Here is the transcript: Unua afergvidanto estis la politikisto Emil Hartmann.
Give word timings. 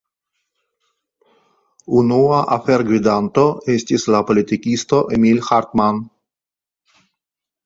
Unua 1.99 2.39
afergvidanto 2.55 3.43
estis 3.75 4.07
la 4.17 4.23
politikisto 4.31 5.03
Emil 5.19 5.45
Hartmann. 5.51 6.03